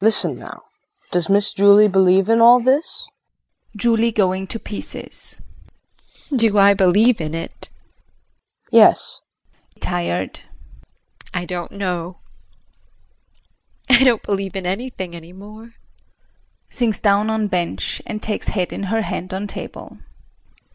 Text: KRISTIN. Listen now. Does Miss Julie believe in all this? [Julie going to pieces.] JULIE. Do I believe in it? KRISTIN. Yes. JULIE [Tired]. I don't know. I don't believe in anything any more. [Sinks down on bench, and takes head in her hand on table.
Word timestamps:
KRISTIN. 0.00 0.04
Listen 0.34 0.38
now. 0.38 0.64
Does 1.12 1.28
Miss 1.30 1.50
Julie 1.50 1.88
believe 1.88 2.28
in 2.28 2.42
all 2.42 2.60
this? 2.60 3.08
[Julie 3.74 4.12
going 4.12 4.46
to 4.48 4.58
pieces.] 4.58 5.40
JULIE. 6.28 6.36
Do 6.36 6.58
I 6.58 6.74
believe 6.74 7.22
in 7.22 7.34
it? 7.34 7.70
KRISTIN. 8.68 8.68
Yes. 8.70 9.20
JULIE 9.76 9.80
[Tired]. 9.80 10.40
I 11.32 11.46
don't 11.46 11.72
know. 11.72 12.18
I 13.88 14.04
don't 14.04 14.22
believe 14.22 14.56
in 14.56 14.66
anything 14.66 15.14
any 15.16 15.32
more. 15.32 15.76
[Sinks 16.68 17.00
down 17.00 17.30
on 17.30 17.46
bench, 17.46 18.02
and 18.04 18.22
takes 18.22 18.48
head 18.48 18.74
in 18.74 18.82
her 18.92 19.00
hand 19.00 19.32
on 19.32 19.46
table. 19.46 20.00